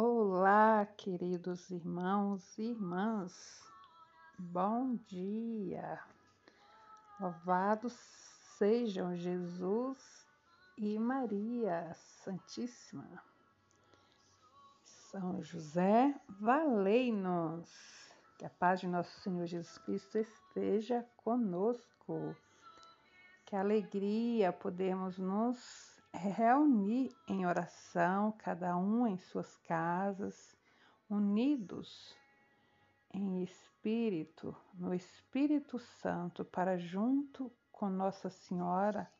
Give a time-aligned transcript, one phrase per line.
[0.00, 3.64] Olá, queridos irmãos e irmãs,
[4.38, 6.00] bom dia.
[7.18, 9.98] Louvado sejam Jesus
[10.76, 11.92] e Maria
[12.22, 13.20] Santíssima.
[14.84, 17.68] São José, valei-nos.
[18.38, 22.36] Que a paz de nosso Senhor Jesus Cristo esteja conosco.
[23.44, 30.56] Que alegria podemos nos reunir em oração, cada um em suas casas,
[31.08, 32.16] unidos
[33.12, 39.10] em espírito, no Espírito Santo, para junto com Nossa Senhora,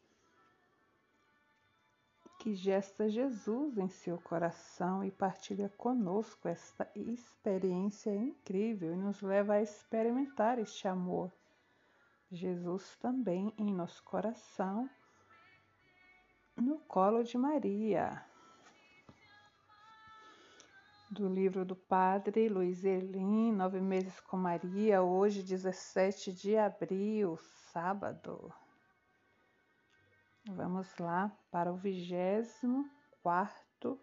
[2.39, 9.55] que gesta Jesus em seu coração e partilha conosco esta experiência incrível e nos leva
[9.55, 11.33] a experimentar este amor.
[12.31, 14.89] Jesus também em nosso coração
[16.61, 18.25] no colo de Maria.
[21.11, 27.39] Do livro do Padre Luiz Erlim, Nove Meses com Maria, hoje, 17 de abril,
[27.73, 28.53] sábado.
[30.51, 32.89] Vamos lá para o vigésimo
[33.23, 33.99] quarto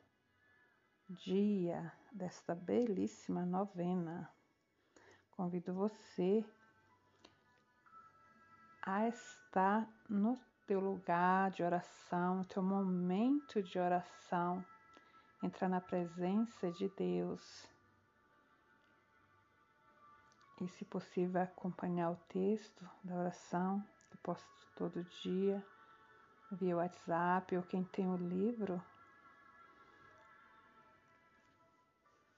[1.08, 4.32] dia desta belíssima novena.
[5.32, 6.44] Convido você
[8.82, 14.66] a estar no teu lugar de oração, teu momento de oração,
[15.44, 17.68] entrar na presença de Deus.
[20.62, 25.64] E, se possível, acompanhar o texto da oração que posto todo dia
[26.52, 28.82] via WhatsApp ou quem tem o livro.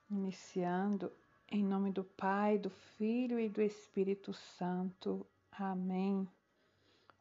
[0.09, 1.11] Iniciando
[1.49, 5.25] em nome do Pai, do Filho e do Espírito Santo.
[5.51, 6.27] Amém.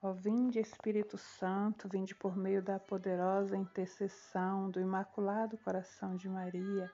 [0.06, 6.88] Ó vinde Espírito Santo, vinde por meio da poderosa intercessão do Imaculado Coração de Maria,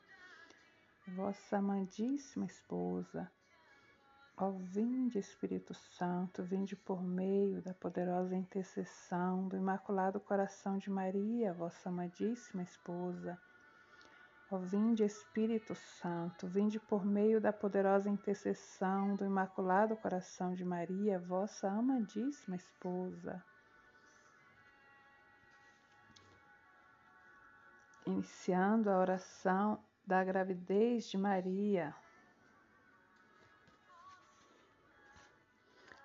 [1.09, 3.31] vossa amadíssima esposa.
[4.35, 11.53] Ó vinde Espírito Santo, vinde por meio da poderosa intercessão do Imaculado Coração de Maria,
[11.53, 13.39] vossa amadíssima esposa.
[14.59, 21.69] Vinde Espírito Santo, vinde por meio da poderosa intercessão do Imaculado Coração de Maria, vossa
[21.69, 23.43] amadíssima esposa.
[28.05, 31.95] Iniciando a oração da gravidez de Maria.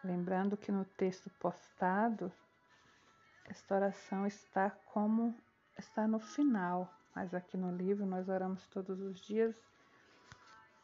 [0.02, 2.32] Lembrando que no texto postado,
[3.46, 5.36] esta oração está como
[5.78, 9.60] está no final mas aqui no livro nós oramos todos os dias,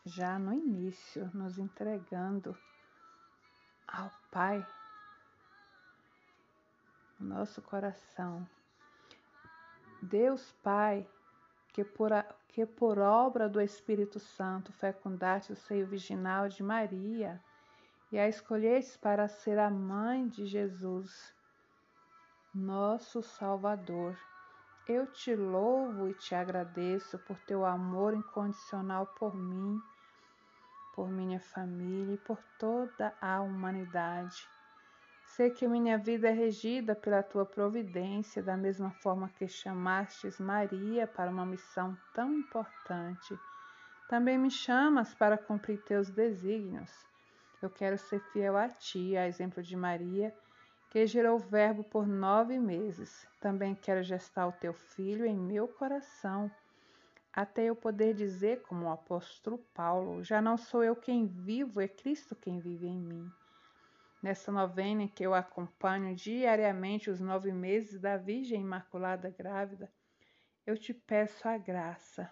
[0.03, 2.57] já no início, nos entregando
[3.87, 4.65] ao Pai,
[7.19, 8.49] nosso coração.
[10.01, 11.07] Deus Pai,
[11.67, 12.09] que por,
[12.47, 17.39] que por obra do Espírito Santo fecundaste o seio virginal de Maria
[18.11, 21.31] e a escolheste para ser a mãe de Jesus,
[22.51, 24.17] nosso Salvador
[24.87, 29.81] eu te louvo e te agradeço por teu amor incondicional por mim,
[30.93, 34.47] por minha família e por toda a humanidade.
[35.25, 41.07] Sei que minha vida é regida pela tua providência, da mesma forma que chamastes Maria
[41.07, 43.39] para uma missão tão importante.
[44.09, 46.91] Também me chamas para cumprir teus desígnios.
[47.61, 50.35] Eu quero ser fiel a ti, a exemplo de Maria
[50.93, 53.27] que gerou o Verbo por nove meses.
[53.41, 56.51] Também quero gestar o teu filho em meu coração,
[57.33, 61.87] até eu poder dizer, como o apóstolo Paulo: Já não sou eu quem vivo, é
[61.87, 63.27] Cristo quem vive em mim.
[64.21, 69.91] Nessa novena em que eu acompanho diariamente os nove meses da Virgem Imaculada Grávida,
[70.63, 72.31] eu te peço a graça.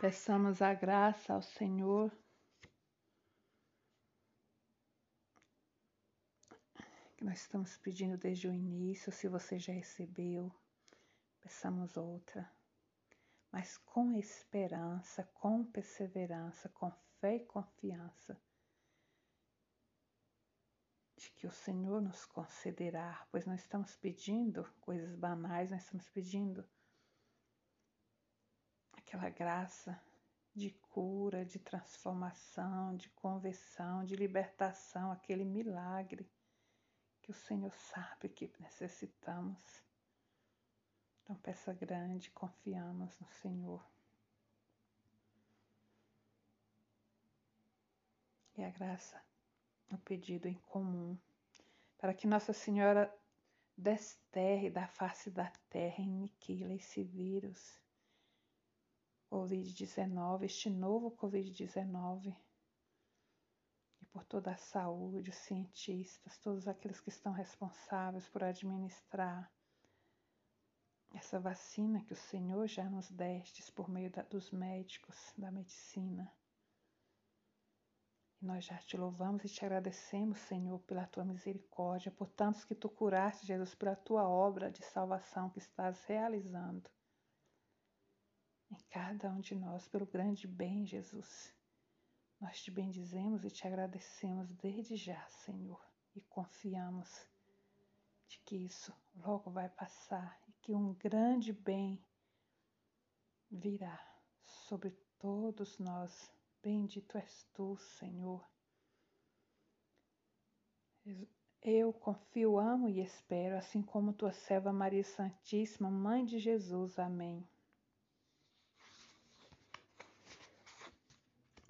[0.00, 2.10] Peçamos a graça ao Senhor
[7.24, 10.54] nós estamos pedindo desde o início, se você já recebeu,
[11.40, 12.52] peçamos outra.
[13.50, 16.90] Mas com esperança, com perseverança, com
[17.20, 18.38] fé e confiança
[21.16, 26.62] de que o Senhor nos concederá, pois não estamos pedindo coisas banais, nós estamos pedindo
[28.92, 29.98] aquela graça
[30.54, 36.30] de cura, de transformação, de conversão, de libertação, aquele milagre
[37.24, 39.82] que o Senhor sabe que necessitamos.
[41.22, 43.82] Então, peça grande, confiamos no Senhor.
[48.58, 49.18] E a graça,
[49.90, 51.18] o pedido em comum,
[51.96, 53.10] para que Nossa Senhora
[53.74, 57.80] desterre da face da terra, aniquila esse vírus
[59.30, 62.36] Covid-19, este novo Covid-19, e
[64.14, 69.52] por toda a saúde, os cientistas, todos aqueles que estão responsáveis por administrar
[71.12, 76.32] essa vacina que o Senhor já nos destes por meio da, dos médicos, da medicina.
[78.40, 82.74] E nós já te louvamos e te agradecemos, Senhor, pela tua misericórdia, por tantos que
[82.74, 86.88] tu curaste, Jesus, pela tua obra de salvação que estás realizando
[88.70, 91.53] em cada um de nós, pelo grande bem, Jesus.
[92.44, 95.82] Nós te bendizemos e te agradecemos desde já, Senhor,
[96.14, 97.26] e confiamos
[98.28, 102.04] de que isso logo vai passar que um grande bem
[103.50, 103.98] virá
[104.42, 106.30] sobre todos nós.
[106.62, 108.46] Bendito és tu, Senhor.
[111.62, 116.98] Eu confio, amo e espero, assim como tua serva Maria Santíssima, Mãe de Jesus.
[116.98, 117.48] Amém.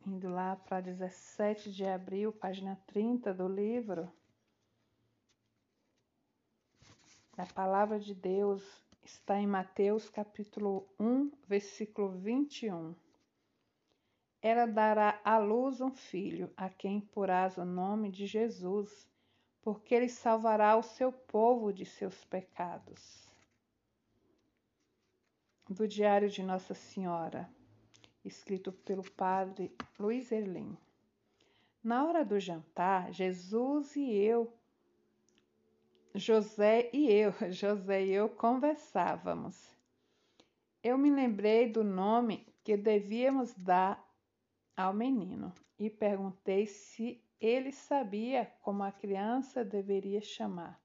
[0.06, 4.12] Indo lá para 17 de abril, página 30 do livro.
[7.39, 8.62] A palavra de Deus
[9.03, 12.95] está em Mateus capítulo 1, versículo 21.
[14.43, 19.09] Ela dará à luz um filho, a quem porás o nome de Jesus,
[19.62, 23.27] porque ele salvará o seu povo de seus pecados.
[25.67, 27.51] Do Diário de Nossa Senhora,
[28.25, 30.76] escrito pelo padre Luiz Erlim.
[31.82, 34.53] Na hora do jantar, Jesus e eu
[36.17, 39.76] José e eu, José e eu conversávamos.
[40.81, 44.03] Eu me lembrei do nome que devíamos dar
[44.77, 50.81] ao menino e perguntei se ele sabia como a criança deveria chamar.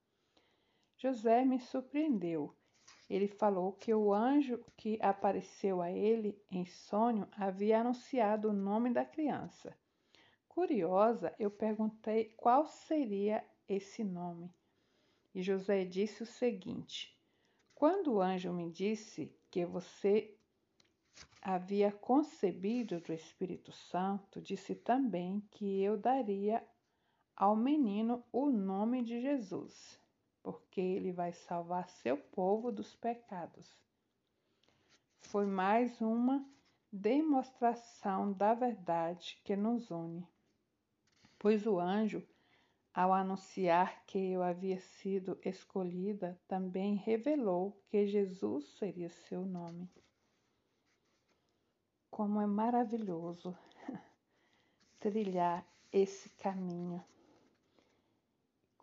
[0.96, 2.54] José me surpreendeu.
[3.10, 8.92] Ele falou que o anjo que apareceu a ele em sonho havia anunciado o nome
[8.92, 9.76] da criança.
[10.48, 14.54] Curiosa, eu perguntei qual seria esse nome.
[15.34, 17.18] E José disse o seguinte:
[17.74, 20.38] Quando o anjo me disse que você
[21.42, 26.64] havia concebido do Espírito Santo, disse também que eu daria
[27.34, 29.98] ao menino o nome de Jesus,
[30.42, 33.68] porque ele vai salvar seu povo dos pecados.
[35.20, 36.44] Foi mais uma
[36.92, 40.26] demonstração da verdade que nos une,
[41.38, 42.26] pois o anjo
[42.92, 49.88] ao anunciar que eu havia sido escolhida, também revelou que Jesus seria seu nome.
[52.10, 53.56] Como é maravilhoso
[54.98, 57.02] trilhar esse caminho.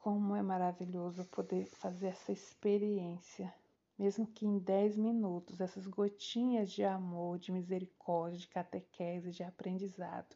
[0.08, 3.54] Como é maravilhoso poder fazer essa experiência,
[4.00, 10.34] mesmo que em 10 minutos, essas gotinhas de amor, de misericórdia, de catequese, de aprendizado,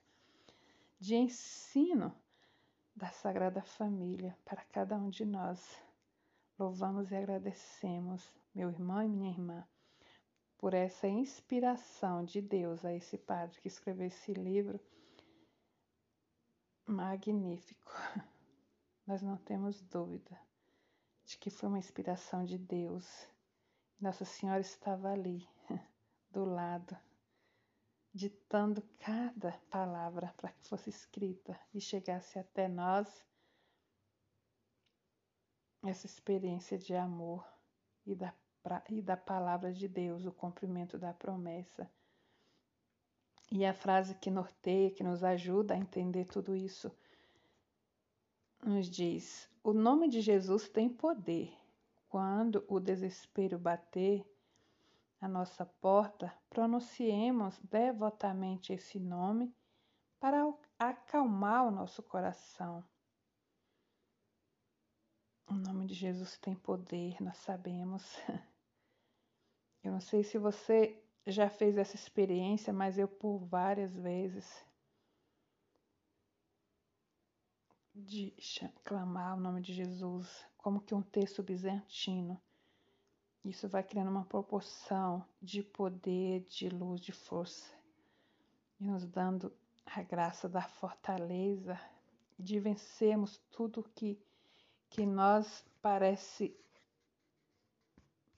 [0.99, 2.13] de ensino
[2.93, 5.81] da Sagrada Família para cada um de nós.
[6.59, 9.65] Louvamos e agradecemos, meu irmão e minha irmã,
[10.57, 14.81] por essa inspiração de Deus a esse padre que escreveu esse livro
[16.85, 17.89] magnífico.
[19.05, 20.39] Nós não temos dúvida
[21.25, 23.27] de que foi uma inspiração de Deus.
[23.99, 25.47] Nossa Senhora estava ali,
[26.31, 26.97] do lado
[28.13, 33.25] ditando cada palavra para que fosse escrita e chegasse até nós
[35.83, 37.45] essa experiência de amor
[38.05, 38.33] e da,
[38.89, 41.89] e da palavra de Deus, o cumprimento da promessa.
[43.51, 46.91] E a frase que norteia, que nos ajuda a entender tudo isso,
[48.63, 51.53] nos diz: O nome de Jesus tem poder.
[52.07, 54.25] Quando o desespero bater,
[55.21, 59.55] à nossa porta, pronunciemos devotamente esse nome
[60.19, 60.41] para
[60.79, 62.83] acalmar o nosso coração.
[65.47, 68.03] O nome de Jesus tem poder, nós sabemos.
[69.83, 74.63] Eu não sei se você já fez essa experiência, mas eu por várias vezes
[77.93, 78.33] de
[78.83, 82.41] clamar o nome de Jesus, como que um texto bizantino
[83.43, 87.73] isso vai criando uma proporção de poder, de luz, de força
[88.79, 89.51] e nos dando
[89.83, 91.79] a graça da fortaleza
[92.37, 94.19] de vencermos tudo que
[94.91, 96.55] que nós parece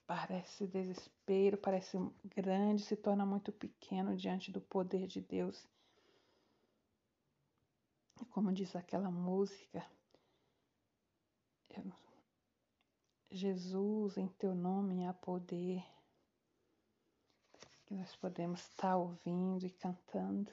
[0.05, 5.67] parece desespero, parece grande, se torna muito pequeno diante do poder de Deus.
[8.23, 9.85] E como diz aquela música,
[13.29, 15.83] Jesus, em teu nome há poder.
[17.85, 20.49] que nós podemos estar ouvindo e cantando.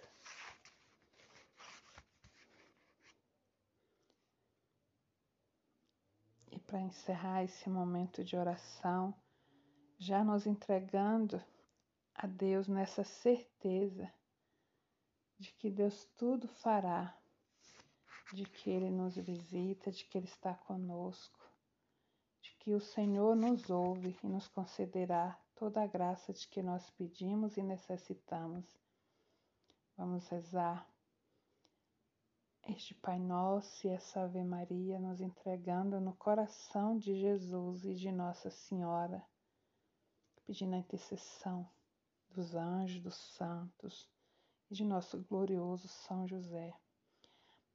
[6.50, 9.14] E para encerrar esse momento de oração,
[9.96, 11.40] já nos entregando
[12.16, 14.12] a Deus nessa certeza
[15.38, 17.19] de que Deus tudo fará,
[18.32, 21.38] de que Ele nos visita, de que Ele está conosco,
[22.40, 26.88] de que o Senhor nos ouve e nos concederá toda a graça de que nós
[26.90, 28.64] pedimos e necessitamos.
[29.96, 30.88] Vamos rezar
[32.68, 38.12] este Pai Nosso e essa Ave Maria nos entregando no coração de Jesus e de
[38.12, 39.24] Nossa Senhora,
[40.46, 41.68] pedindo a intercessão
[42.30, 44.08] dos anjos, dos santos
[44.70, 46.72] e de nosso glorioso São José.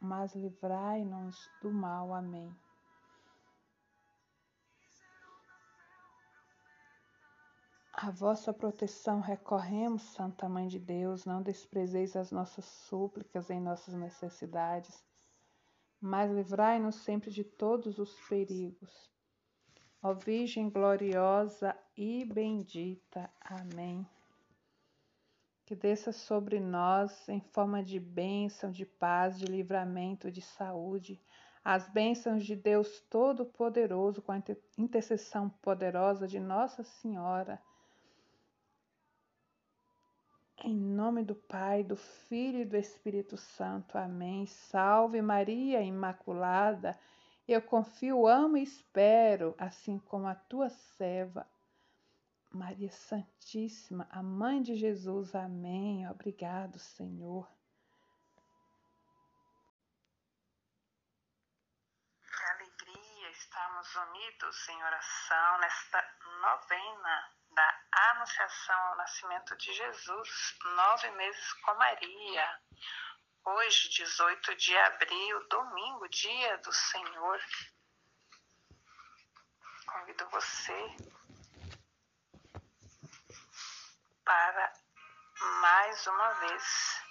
[0.00, 2.12] mas livrai-nos do mal.
[2.14, 2.54] Amém.
[7.98, 13.94] A vossa proteção recorremos, Santa Mãe de Deus, não desprezeis as nossas súplicas em nossas
[13.94, 15.02] necessidades,
[15.98, 19.10] mas livrai-nos sempre de todos os perigos.
[20.02, 23.30] Ó Virgem gloriosa e bendita.
[23.40, 24.06] Amém.
[25.66, 31.20] Que desça sobre nós, em forma de bênção, de paz, de livramento, de saúde,
[31.62, 34.42] as bênçãos de Deus Todo-Poderoso, com a
[34.78, 37.60] intercessão poderosa de Nossa Senhora
[40.66, 43.96] em nome do Pai, do Filho e do Espírito Santo.
[43.96, 44.46] Amém.
[44.46, 46.98] Salve Maria Imaculada.
[47.46, 51.46] Eu confio, amo e espero, assim como a tua serva,
[52.50, 55.34] Maria Santíssima, a Mãe de Jesus.
[55.34, 56.08] Amém.
[56.08, 57.48] Obrigado, Senhor.
[62.22, 71.10] Que alegria estarmos unidos em oração nesta novena da Anunciação ao Nascimento de Jesus, nove
[71.12, 72.60] meses com Maria.
[73.44, 77.40] Hoje, 18 de abril, domingo, dia do Senhor.
[79.86, 81.15] Convido você
[84.26, 84.72] para
[85.62, 87.02] mais uma vez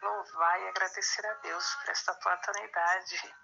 [0.00, 3.34] louvar e agradecer a Deus por esta oportunidade.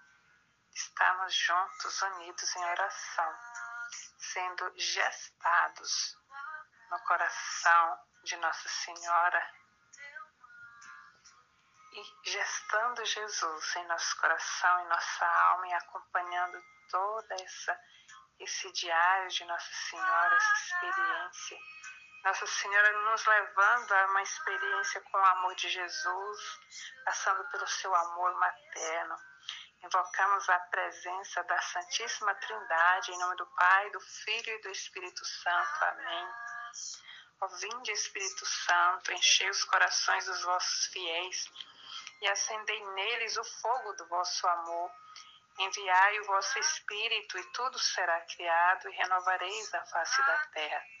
[0.73, 3.35] Estamos juntos, unidos em oração,
[4.17, 6.17] sendo gestados
[6.89, 9.53] no coração de Nossa Senhora
[11.91, 17.77] e gestando Jesus em nosso coração, em nossa alma e acompanhando toda essa
[18.39, 21.57] esse diário de Nossa Senhora, essa experiência.
[22.23, 26.59] Nossa Senhora nos levando a uma experiência com o amor de Jesus,
[27.03, 29.15] passando pelo seu amor materno.
[29.83, 35.25] Invocamos a presença da Santíssima Trindade em nome do Pai, do Filho e do Espírito
[35.25, 35.83] Santo.
[35.83, 36.27] Amém.
[37.41, 41.51] Ó vinde, Espírito Santo, enchei os corações dos vossos fiéis
[42.21, 44.91] e acendei neles o fogo do vosso amor.
[45.57, 51.00] Enviai o vosso Espírito e tudo será criado e renovareis a face da terra.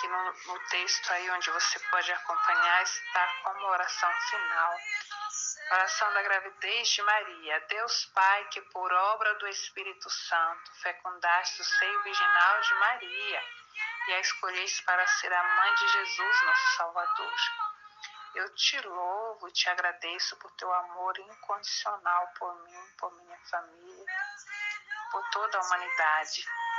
[0.00, 4.78] que no, no, texto aí onde você pode acompanhar está como oração final.
[5.72, 7.60] Oração da gravidez de Maria.
[7.68, 13.42] Deus Pai, que por obra do Espírito Santo fecundaste o seio virginal de Maria
[14.08, 17.34] e a escolheis para ser a mãe de Jesus, nosso Salvador.
[18.34, 24.06] Eu te louvo te agradeço por teu amor incondicional por mim, por minha família,
[25.12, 26.44] por toda a humanidade.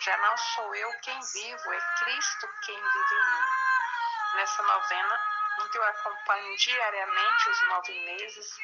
[0.00, 4.36] Já não sou eu quem vivo, é Cristo quem vive em mim.
[4.36, 5.20] Nessa novena,
[5.60, 8.58] em que eu acompanho diariamente os nove meses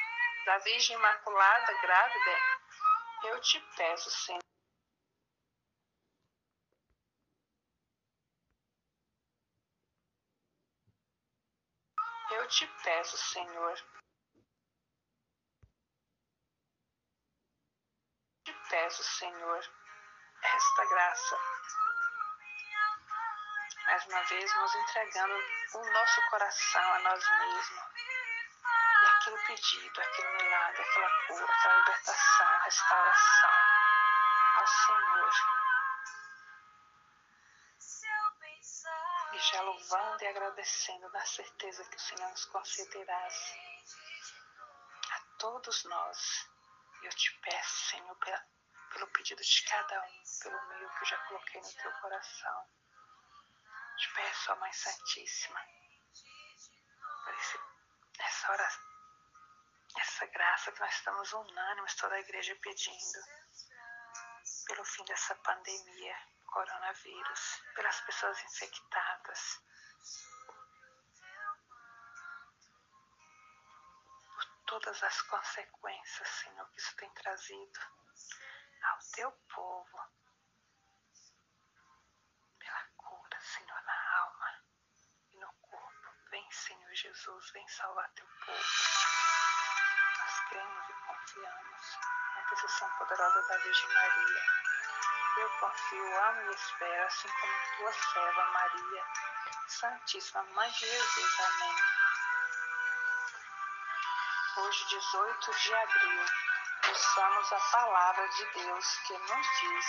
[0.45, 2.39] da Virgem Imaculada grávida,
[3.25, 4.39] eu te peço, Senhor.
[12.31, 13.77] Eu te peço, Senhor,
[18.45, 19.84] te peço, Senhor,
[20.41, 21.39] esta graça.
[23.85, 25.33] Mais uma vez, nos entregando
[25.75, 27.83] o nosso coração a nós mesmos.
[29.01, 33.51] E aquele pedido, aquele milagre, aquela cura, aquela libertação, restauração
[34.55, 35.31] ao Senhor.
[39.33, 43.27] E já louvando e agradecendo na certeza que o Senhor nos concederá
[45.11, 46.49] a todos nós.
[47.03, 48.43] Eu te peço, Senhor, pela
[48.95, 52.65] pelo pedido de cada um, pelo meio que eu já coloquei no teu coração.
[53.97, 55.59] Te peço, ó Mãe Santíssima,
[57.25, 57.59] por esse,
[58.19, 58.47] essa
[59.97, 63.19] essa graça que nós estamos unânimes, toda a igreja pedindo,
[64.67, 69.59] pelo fim dessa pandemia, coronavírus, pelas pessoas infectadas.
[74.35, 78.04] Por todas as consequências, Senhor, que isso tem trazido
[78.83, 79.99] ao teu povo
[82.59, 84.63] pela cura, Senhor, na alma
[85.31, 86.09] e no corpo.
[86.29, 88.59] Vem, Senhor Jesus, vem salvar teu povo.
[90.17, 91.97] Nós cremos e confiamos
[92.35, 94.43] na intercessão poderosa da Virgem Maria.
[95.37, 99.03] Eu confio, amo e espero, assim como tua serva Maria,
[99.67, 101.39] Santíssima Mãe de Jesus.
[101.39, 101.75] Amém.
[104.57, 106.25] Hoje, 18 de abril,
[106.87, 109.85] ouçamos a palavra de Deus que nos diz.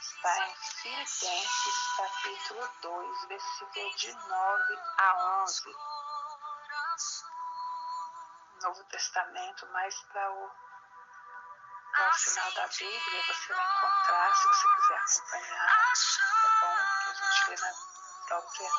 [0.00, 5.76] Está em Filipenses capítulo 2, versículo de 9 a 11.
[8.62, 10.50] Novo Testamento, mais para o,
[11.92, 15.92] para o final da Bíblia, você vai encontrar, se você quiser acompanhar,
[16.44, 17.72] é bom que a gente lê na
[18.26, 18.70] própria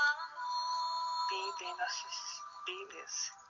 [1.29, 3.48] Bíblia, em nossas Bíblias.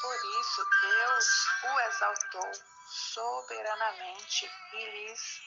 [0.00, 2.52] Por isso Deus o exaltou
[2.86, 5.40] soberanamente e lhes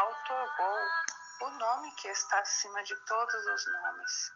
[0.00, 0.78] outorgou
[1.42, 4.32] o nome que está acima de todos os nomes,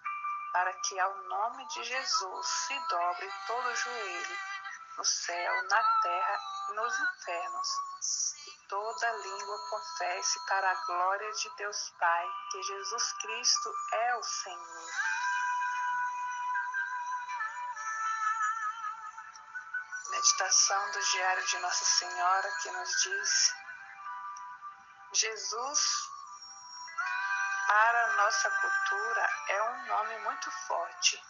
[0.52, 4.38] para que ao nome de Jesus se dobre todo o joelho,
[4.98, 6.38] no céu, na terra
[6.68, 7.68] e nos infernos,
[8.46, 14.22] e toda língua confesse para a glória de Deus Pai que Jesus Cristo é o
[14.22, 15.25] Senhor.
[20.26, 23.54] Meditação do Diário de Nossa Senhora que nos diz:
[25.12, 25.80] Jesus,
[27.68, 31.22] para nossa cultura, é um nome muito forte,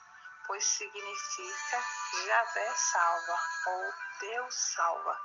[0.47, 1.83] pois significa
[2.25, 5.21] Javé salva, ou Deus salva,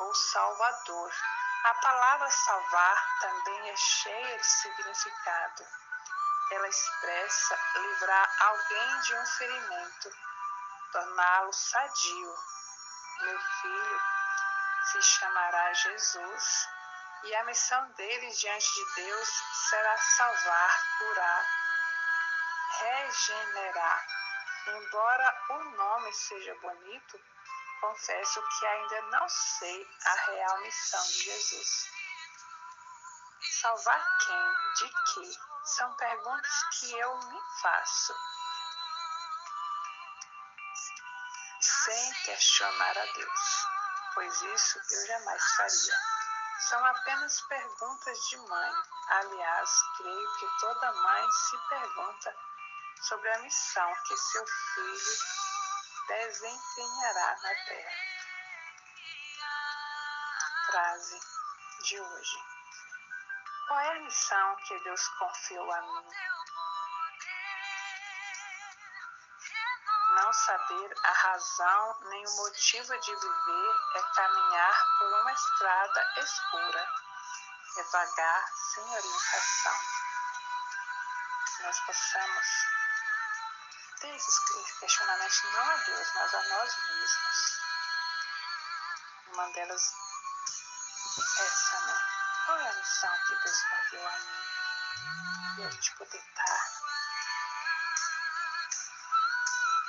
[0.00, 1.12] ou Salvador.
[1.64, 5.64] A palavra salvar também é cheia de significado.
[6.52, 10.33] Ela expressa livrar alguém de um ferimento
[10.94, 12.34] torná-lo sadio.
[13.22, 14.00] Meu filho
[14.92, 16.68] se chamará Jesus
[17.24, 19.28] e a missão dele diante de Deus
[19.70, 21.46] será salvar, curar,
[22.78, 24.06] regenerar.
[24.68, 27.20] Embora o nome seja bonito,
[27.80, 31.90] confesso que ainda não sei a real missão de Jesus.
[33.60, 34.88] Salvar quem?
[34.88, 35.38] De que?
[35.64, 38.14] São perguntas que eu me faço.
[41.84, 43.66] Sem questionar a Deus,
[44.14, 45.94] pois isso eu jamais faria.
[46.60, 48.72] São apenas perguntas de mãe.
[49.10, 52.34] Aliás, creio que toda mãe se pergunta
[53.02, 55.18] sobre a missão que seu filho
[56.08, 57.96] desempenhará na terra.
[60.66, 61.20] Frase
[61.82, 62.38] de hoje.
[63.68, 66.33] Qual é a missão que Deus confiou a mim?
[70.14, 76.88] Não saber a razão nem o motivo de viver é caminhar por uma estrada escura,
[77.74, 79.80] devagar, sem orientação.
[81.62, 82.46] Nós possamos
[84.00, 84.38] ter esses
[84.78, 87.60] questionamentos não a Deus, mas a nós mesmos.
[89.32, 89.82] Uma delas,
[91.40, 91.98] essa, né?
[92.46, 95.58] Qual é a missão que Deus confiou a mim?
[95.58, 96.83] E a gente poder estar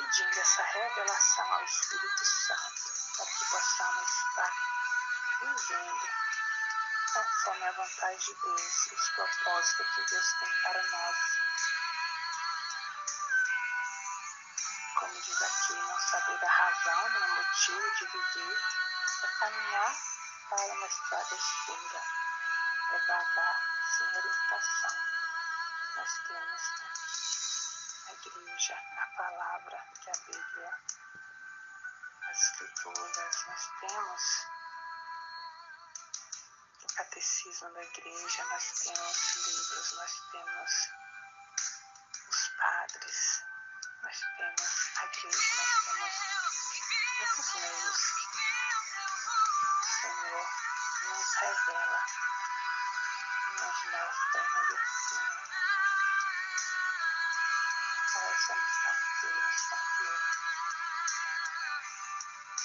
[0.06, 2.84] pedindo essa revelação ao Espírito Santo,
[3.18, 4.54] para que possamos estar
[5.42, 6.10] vivendo
[7.14, 11.18] conforme a vontade de Deus e os propósitos que Deus tem para nós.
[15.00, 18.60] Como diz aqui, não saber a razão nem o motivo de viver
[19.24, 19.98] é caminhar
[20.50, 22.02] para uma estrada escura,
[22.92, 23.62] é vagar
[23.98, 24.96] sem orientação.
[25.96, 27.25] Nós temos a
[28.28, 30.80] igreja, a palavra, que a Bíblia,
[32.30, 34.46] as escrituras, nós temos
[36.96, 40.72] catecismo da igreja, nós temos livros, nós temos
[42.30, 43.44] os padres,
[44.02, 45.64] nós temos a igreja,
[46.00, 46.76] nós temos
[47.20, 48.26] muitos meios
[49.66, 50.48] o Senhor
[51.04, 52.06] nos revela
[53.60, 55.45] nos mostra nos ensina.
[58.54, 60.10] Missão que?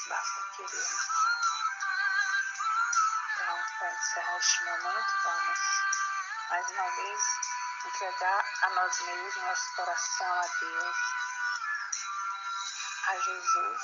[0.09, 1.21] Basta querermos
[3.81, 5.59] para encerrar este momento, vamos
[6.51, 7.21] mais uma vez
[7.87, 10.97] entregar a nós mesmos, nosso coração a Deus,
[13.07, 13.83] a Jesus,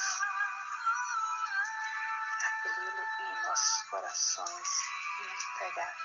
[2.44, 4.68] acolhê-lo em nossos corações
[5.20, 5.96] e nos entregar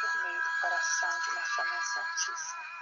[0.00, 2.81] por meio do coração de nossa Mãe Santíssima.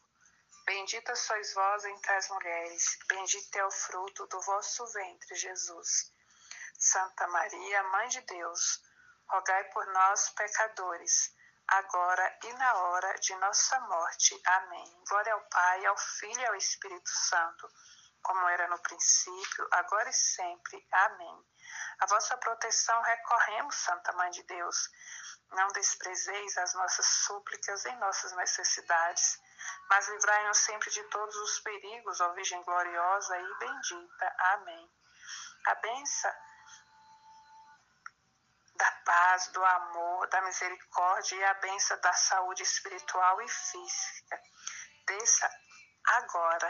[0.65, 6.13] Bendita sois vós entre as mulheres, bendito é o fruto do vosso ventre, Jesus.
[6.77, 8.81] Santa Maria, Mãe de Deus,
[9.27, 11.33] rogai por nós, pecadores,
[11.67, 14.39] agora e na hora de nossa morte.
[14.45, 15.03] Amém.
[15.09, 17.67] Glória ao Pai, ao Filho e ao Espírito Santo,
[18.21, 20.87] como era no princípio, agora e sempre.
[20.91, 21.45] Amém.
[22.01, 24.89] A vossa proteção recorremos, Santa Mãe de Deus.
[25.53, 29.39] Não desprezeis as nossas súplicas em nossas necessidades
[29.89, 34.35] mas livrai-nos sempre de todos os perigos, ó Virgem gloriosa e bendita.
[34.53, 34.89] Amém.
[35.65, 36.33] A benção
[38.75, 44.41] da paz, do amor, da misericórdia e a benção da saúde espiritual e física.
[45.05, 45.49] Desça
[46.05, 46.69] agora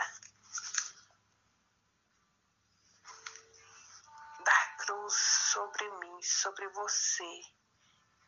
[4.44, 7.42] da cruz sobre mim, sobre você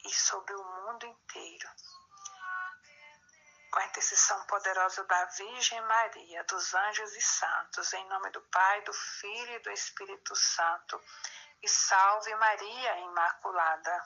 [0.05, 1.69] e sobre o mundo inteiro
[3.73, 8.83] com a intercessão poderosa da Virgem Maria, dos anjos e santos, em nome do Pai,
[8.83, 11.01] do Filho e do Espírito Santo.
[11.59, 14.05] E salve Maria Imaculada.